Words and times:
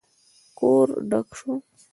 کور 0.57 0.87
ډک 1.09 1.27
شو. 1.39 1.51